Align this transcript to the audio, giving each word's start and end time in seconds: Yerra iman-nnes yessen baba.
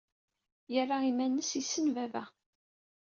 Yerra 0.73 0.97
iman-nnes 1.09 1.51
yessen 1.57 1.87
baba. 1.95 2.23